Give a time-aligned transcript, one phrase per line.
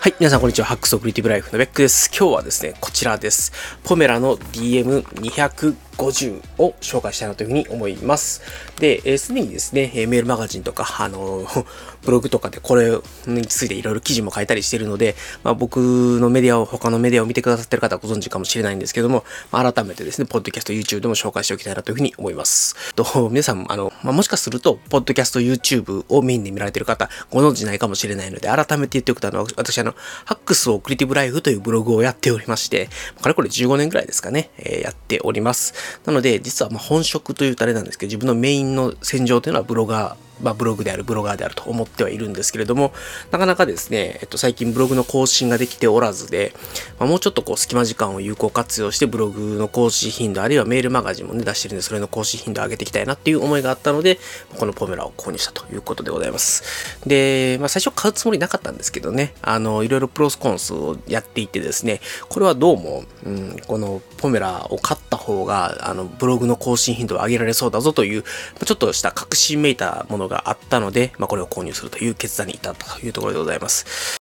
[0.00, 0.66] はい、皆さんこんにちは。
[0.66, 2.08] ハックスオクリティブライフのベックです。
[2.16, 3.50] 今日はですね、こちらです。
[3.82, 8.40] ポメラの DM250 50を紹介したいなというふうに思います。
[8.78, 11.46] で、す、で、にですね、メールマガジンとか、あの、
[12.02, 12.96] ブログとかでこれ
[13.26, 15.78] についていろいろ記事も書いたりしているので、まあ、僕
[16.20, 22.76] のメディアを、他のメディアを見てくださってる方はご存知かもしれないんですけども、まあ、改めてですね、ポッドキャスト、YouTube でも紹介しておきたいなというふうに思います。
[22.94, 29.94] と、 皆さん、あの、まあ、もしかすると、ポッドキャスト、YouTube をメインで見られている方、ご存知ないかもしれないので、改めて言っておくと、あの、私、あの、
[30.24, 32.88] ハックスをクリティブライフというブログをやっておりまして、
[33.20, 35.74] かれこれ15年くらいですかね、えー、やっております。
[36.04, 42.92] なので、実はま本職というとあれなんですけど、自分のメインの戦場というのはブロガー、まあ、ブログである、ブロガーであると思ってはいるんですけれども、
[43.30, 46.52] なかなかですね、えっと、最近ブログの更新ができておらずで、
[46.98, 54.18] まあ、もうちょっとこう、隙間時間を有効活用して、ブログの更新頻度、あるいはメールマガジンもね、出してるんで、それの更新頻度を上げていきたいなっていう思いがあったので、
[54.58, 57.00] このポメラを購入したということでございます。
[57.06, 74.18] で、まあ、最初買うつもりなかったんですけどね、あの、いろいろプロスコンスをやっていてですね、これはどうも、うん、このポメラを買った方が、あの、ブログの更新頻度を上げられそうだぞという、ちょっとした確信めいたものがあったので、まあ、これを購入するという決断に至ったというところでございます。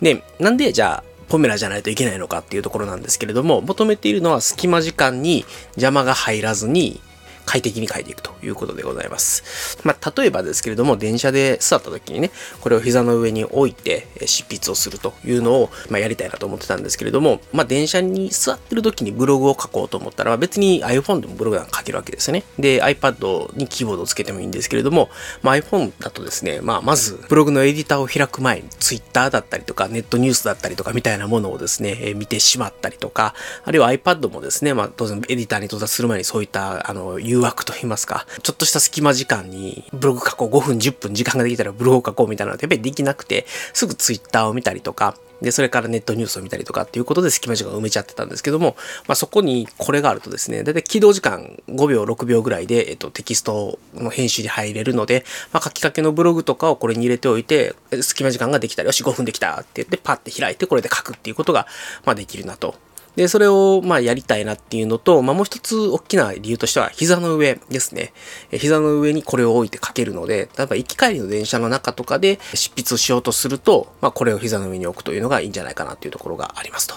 [0.00, 7.00] で、なんでじゃあ、ポメラじゃないといけないのかっていうところなんですけれども、求めているのは隙間時間に邪魔が入らずに、
[7.46, 9.78] 快適に書いていくということでございます。
[9.84, 22.44] まあ、例えばですけれども、電車で座った時にね、これを膝の上に置いて執筆をするというのを、まあ、やりたいなと思ってたんですけれども、まあ、電車に座ってる時にブログを書こうと思ったら、別に iPhone でもブログなんか書けるわけですね。
[22.58, 25.10] で、iPad にキーボードをつけてもいいんですけれども、
[25.42, 48.76] まあ、iPhone だとですね、まあ、まず、ブログのエディターを開く前に Twitter だったりとか、ネットニュースだったりとかみたいなものをですね、え見てしまったりとか、あるいは iPad もですね、まあ、当然エディターに到達する前にそういった、あの、誘惑といいますか、ちょっとした隙間時間にブログ書こう5分10分時間ができたらブログを書こうみたいなのってやっぱりできなくて、すぐ Twitter を見たりとか、で、それからネットニュースを見たりとかっていうことで隙間時間を埋めちゃってたんですけども、
[49.06, 58.82] まあ、そこにこれがあるとですね、だいたい起動時間5秒、6秒ぐらいで、えっと、テキストの編集に入れるので、まあ、書きかけのブログとかをこれに入れておいて、隙間時間ができた。
[58.82, 59.54] ら、よし、5分できた。
[59.54, 61.66] って言って、パッて開いて、これで書くっていうことが、
[62.04, 62.74] まあ、できるなと。
[63.16, 68.12] で、それを、まあ、やりたいなっていうのと、まあ、もう一つ大きな理由としては、膝の上ですね。
[68.52, 76.94] 膝の上にこれを置いて書けるので、例えば行き帰りの電車の中とかで執筆をしようとすると、まあ、これを膝の上に置くというのがいいんじゃないかなっていうところがありますと。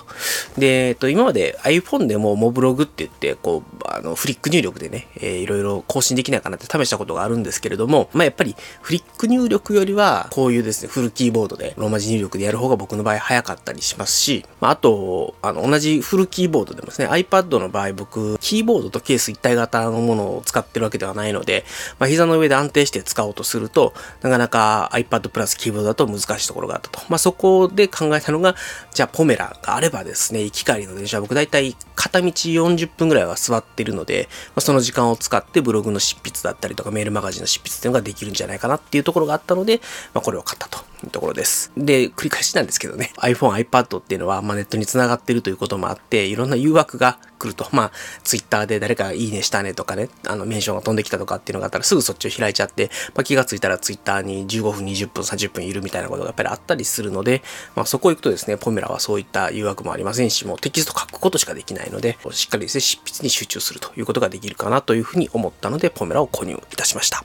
[0.57, 21.65] で、えっと、今まで iPhone でもモブログって言って、こう、あの、フリック入力でね、えー、いろいろ更新できないかなって試したことがあるんですけれども、まあ、やっぱりフリック入力よりは、こういうですね、フルキーボードでローマ字入力でやる方が僕の場合早かったりしますし、まあ、あと、あの、同じフルキーボードでもですね、iPad の場合僕、キーボードとケース一体型のものを使ってるわけではないので、
[21.97, 26.99] まあ、膝の上で安定して使おうとすると、なかなか iPad プラスキーボードだと難しいところがあったと。
[27.09, 28.55] まあ、そこで考えたのが、
[28.93, 39.79] じゃあポメラがあればですね、行き帰りの電車は僕大体片道40分ぐらいは座ってるので、まあ、その時間を使ってブログの執筆だったりとかメールマガジンの執筆っていうのができるんじゃないかなっていうところがあったので、
[40.13, 40.92] まあ、これを買ったと。
[41.09, 41.71] ところです。
[41.77, 47.91] で、繰り返しなんですけどね、iPhone、iPad っていうのは、まあ、ネットに繋がってるということもあって、いろんな誘惑が来ると、まあ、
[48.23, 57.41] Twitter で誰かがいいねしたねとかね、あの、メンションが飛んできたとかっていうのがあったら、すぐそっちを開いちゃって、まあ、気がついたら Twitter に15分、20分、30分いるみたいなことがやっぱりあったりするので、
[57.75, 67.23] まあ、そこ行くとですね、ポメラはそういった誘惑もありませんし、もうテキスト書くことしかできないので、しっかりですね、執筆に集中するということができるかなというふうに思ったので、ポメラを購入いたしました。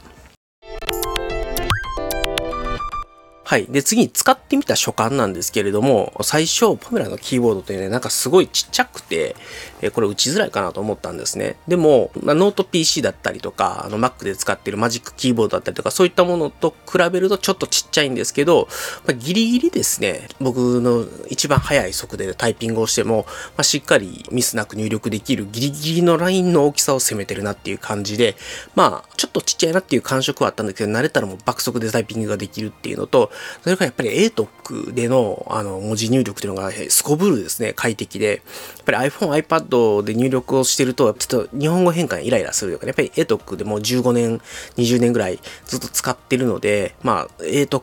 [3.48, 3.64] はい。
[3.64, 9.36] で、次に使ってみた所感なんですけれども、最初、ポメラのキーボードってね、なんかすごいちっちゃくて、
[9.80, 11.56] えこれ打ちづらいかなと思ったんですね。
[11.66, 18.68] でも、まあ、ノート PC だったりとか、あの Mac で使ってるマジックキーボードだったりとか、そういったものと比べるとちょっとちっちゃいんですけど、
[19.06, 23.24] まあ、ギリギリですね、僕の一番速い速度でタイピングをしても、
[23.56, 28.36] まあ、しっかりミスなく入力できるギリギリのラインの大きさを攻めてるなっていう感じで、
[28.74, 33.30] まあ、ちょっとちっちゃいなっていう感触はあったんだけど、慣れたらもう爆速でタイピングができるっていうのと、
[33.62, 38.34] それからやっぱり ATOC でのあの文字入力というのがすこぶるですね、快適で、や
[38.82, 44.40] っぱり iPhone、iPad で入力をしてると、ちょっと日本語変換イライラするとかね、やっぱり ATOC でもう15年、
[44.76, 47.82] 20年ぐらいずっと使ってるので、まあ ATOC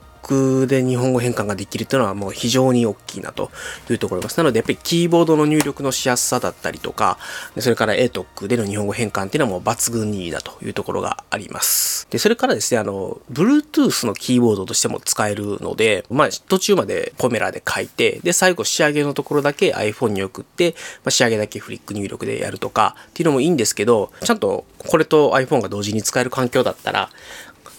[0.68, 3.52] で日本語変換ができるっていうのはもう非常に大きいなと
[3.90, 4.38] いうところです。
[4.38, 7.18] なのでやっぱりキーボードの入力のしやすさだったりとか、
[7.60, 12.08] それから ATOC での日本語変換っていうのはもう抜群にいいだというところがあります。
[12.10, 27.10] で、それからですね、あの、Bluetooth のキーボードとしても使えるので、まあ途中までポメラで書いて、で、最後仕上げのところだけ iPhone に送って、まあ、仕上げだけフリック入力でやるとかっていうのもいいんですけど、ちゃんとこれと iPhone が同時に使える環境だったら、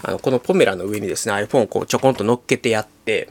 [0.03, 3.29] あのこのポメラの上にですね iPhone をこうちょこんと乗っけてやって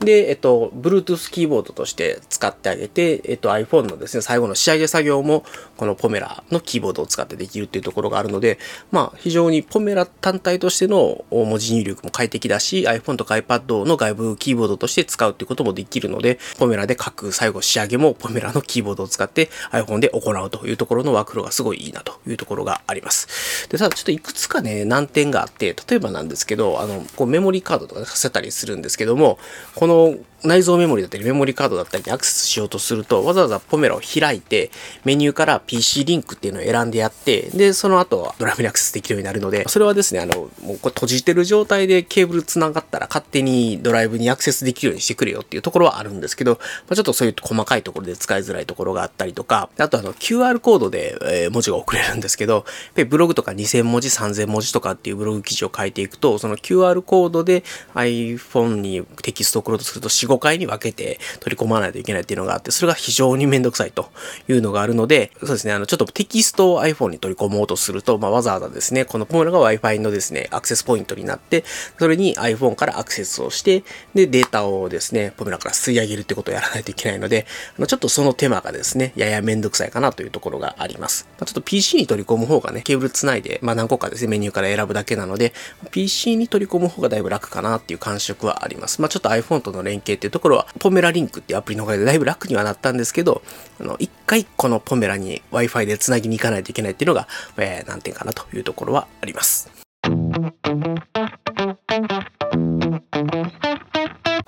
[0.00, 5.44] で、えっと、Bluetooth キーボードとして使ってあげて、えっと、iPhone のですね、最後の仕上げ作業も、
[5.76, 8.58] このポメラのキーボードを使ってできるっていうところがあるので、
[8.92, 23.68] まあ、非常にポメラ単体としての文字入力も快適だし、iPhone とか iPad の外部キーボードとして使うっていうこともできるので、ポメラで書く最後仕上げもポメラのキーボードを使って iPhone で行うというところのワークローがすごいいいなというところがあります。
[23.68, 29.38] で、ただちょっといくつかね、難点があって、例えばなんですけど、あの、こうメモリーカードとかさせたりするんですけども、
[29.74, 30.14] このの
[30.44, 34.70] 内蔵メモリだったりメモリカードだったりにアクセスしようとすると、わざわざポメラを開いて、
[35.04, 46.58] メニューから PC リンクっていうのを選んでやって、で、その後ドライブにアクセスできるようになるので、それはですね、あの、もうこれ閉じてる状態でケーブル繋がったら勝手にドライブにアクセスできるようにしてくれよっていうところはあるんですけど、ま
[46.90, 52.64] あ、ちょっとそういう細かいところで使いづらいところがあったりとか、あとあの QR コードで、え文字が送れるんですけど、
[53.08, 57.64] ブログとか2000文字、3000文字とかっていうブログ記事を書いていくと、その QR コードで
[57.94, 64.10] iPhone にテキスト送ろうとすると4、5回に分けて取り込まないといけないっていうのがあって、それが非常にめんどくさいと
[64.48, 71.64] いうのがあるので、そうですね、あの、ちょっとテキストを iPhone に取り込もうとすると、まあ、わざわざですね、このポムラが Wi-Fi のですね、アクセスポイントになって、
[71.98, 73.84] それに iPhone からアクセスをして、
[74.14, 77.46] で、データをですね、ポムラから吸い上げるってことをやらないといけないので、
[77.76, 81.26] あの、ちょっとその手間がですね、ややめんどくさいかなというところがあります。
[81.38, 85.52] まあ、ちょっと PC に取り込む方がね、ケーブルつないで、まあ、何個かですね、メニューから選ぶだけなので、
[85.90, 89.00] PC に取り込む方がだいぶ楽かなっていう感触はあります。
[89.00, 93.42] まあ、ちょっと iPhone との連携っていうところは、ポメラリンクっていうアプリのおかげでだいぶ楽にはなったんですけど、
[93.80, 99.70] あの、一回このポメラに Wi-Fi で繋ぎに行かないといけないっていうのが、えー、難点かなというところはあります。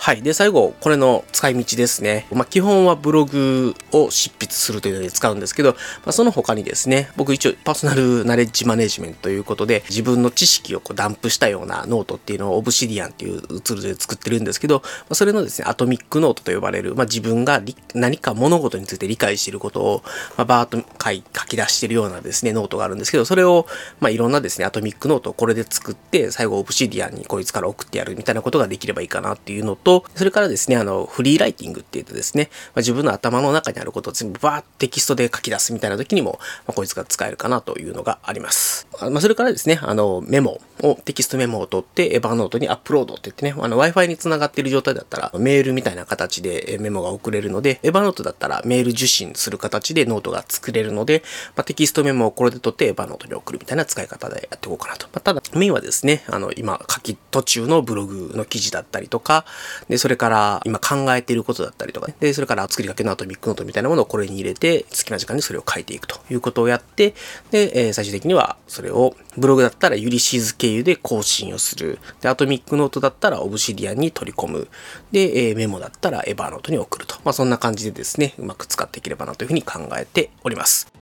[0.02, 0.22] はい。
[0.22, 2.26] で、最後、これの使い道ですね。
[2.32, 5.76] まあ、基本はブログを執筆するというので使うんですけど、ま
[6.06, 17.60] あ、その他にですね、僕一応パーソナルナレッジマネジメントということで、自分の知識をこうダンプしたようなノートっていうのをオブシディアンっていうツールで作ってるんですけど、まあ、それのですね、アトミックノートと呼ばれる、まあ、自分が
[17.92, 20.02] 何か物事について理解していることを、
[20.38, 23.66] まあ、バーッと書き出してるようなですね、ノートがあるんですけど、それを、
[24.00, 38.86] まあ、いろんなですね、アトミックノートをこれで作って、最後オブシディアンにこいつから送ってやるみたいなことができればいいかなっていうのと、とそれからですね、あの、フリーライティングって言うとですね、まあ、自分の頭の中にあることを全部バーッテキストで書き出すみたいな時にも、まあ、こいつが使えるかなというのがあります。
[39.00, 51.22] まあ、それからですね、あの、メモを、テキストメモを取って、エヴァノートにアップロードって言ってね、あの、Wi-Fi に繋がっている状態だったら、メールみたいな形でメモが送れるので、エヴァノートだったらメール受信する形でノートが作れるので、
[51.56, 55.06] まあ、テキストメモをこれで取ってエヴァノートに送るみたいな使い方でやっていこうかなと。
[55.06, 59.44] まあ、ただ、メインはですね、あの、今書き途中のブログの記事だったりとか、
[59.88, 62.14] で、それから今考えていることだったりとかね。
[62.20, 67.14] で、それから作りかけのアトミックノートみたいなものをこれに入れて、好きな時間にそれを書いていくということをやって、
[67.50, 71.98] で、え、最終的にはそれをブログだったらユリシーズ経由で更新をする。
[72.20, 74.68] で、アトミックノートだったらオブシディアンに取り込む。
[75.12, 77.16] で、え、メモだったらエバーノートに送ると。
[77.24, 80.99] まあ、そんな感じでですね、うまく使っていければなというふうに考えております。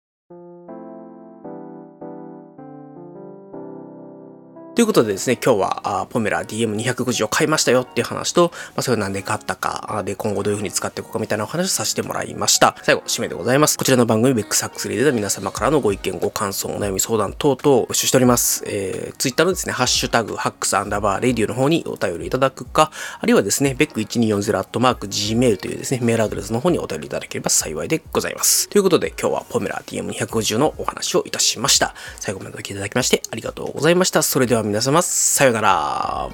[4.73, 12.77] ということでですね、今日はあポメラ DM250 を買いましたよっていう話と、まあ、それをなんで買ったか、で、今後どういう風に使っていこうかみたいなお話をさせてもらいました。
[12.81, 13.77] 最後、締めでございます。
[13.77, 18.63] こちらの番組、ベックサックスリーでは皆様からのご意見、ご感想、お悩み相談等々を募集しております。
[18.65, 28.69] えー、ツイッターのですね、ハッシュタグ、ハックスアンダーバーレディオの方にお便りいただくか、あるいはですね、ベック1240アットマーク Gmail というですね、メールアドレスの方にお便りいただければ幸いでございます。
[28.69, 31.93] ということで、今日はポメラ DM250 のお話をいたしました。
[32.21, 34.23] 最後までお聴きいただきましてありがとうございました。
[34.23, 36.29] それでは皆様、さようなら。